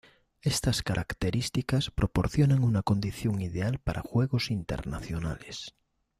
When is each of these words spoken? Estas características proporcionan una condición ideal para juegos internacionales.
Estas 0.41 0.81
características 0.81 1.91
proporcionan 1.91 2.63
una 2.63 2.81
condición 2.81 3.39
ideal 3.39 3.77
para 3.77 4.01
juegos 4.01 4.49
internacionales. 4.49 5.75